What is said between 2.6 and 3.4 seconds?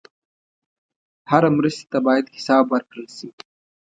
ورکړل شي.